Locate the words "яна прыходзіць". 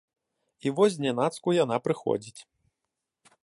1.63-2.41